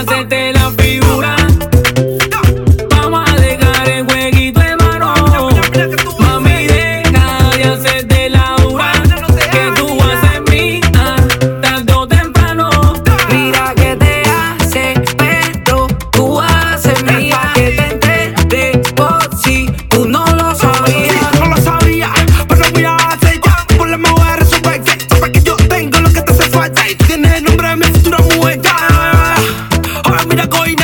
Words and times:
hacerte 0.00 0.52
la 0.54 0.70
figura. 0.70 1.36
Vamos 2.90 3.28
a 3.28 3.34
dejar 3.36 3.88
el 3.88 4.04
jueguito 4.06 4.60
de 4.60 4.76
mano. 4.76 5.14
Mami, 6.18 6.66
deja 6.66 7.50
de 7.56 7.64
hacerte 7.64 8.30
la 8.30 8.56
hora. 8.56 8.92
Que 9.52 9.72
tú 9.76 9.98
haces 10.02 10.40
mía, 10.50 11.16
tarde 11.60 11.92
o 11.92 12.06
temprano. 12.06 12.70
Mira 13.30 13.74
que 13.74 13.96
te 13.96 14.22
hace, 14.22 14.94
pero 15.18 15.86
tú 16.12 16.40
haces 16.40 17.02
mía. 17.04 17.52
Que 17.54 17.70
te 17.72 17.84
entere 17.92 18.78
por 18.96 19.36
si 19.42 19.66
tú 19.90 20.08
no 20.08 20.24
lo 20.34 20.54
sabías. 20.54 21.40
No 21.40 21.46
lo 21.46 21.56
sabía, 21.58 22.10
pero 22.48 22.62
pues 22.62 22.72
voy 22.72 22.84
a 22.84 22.96
hacer. 22.96 23.40
Por 23.76 23.88
la 23.88 23.98
mujer. 23.98 24.39
coin 30.50 30.79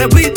But 0.00 0.14
at 0.14 0.29